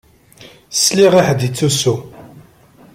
Sliɣ 0.81 1.13
i 1.19 1.21
ḥedd 1.27 1.41
yettusu. 1.45 1.95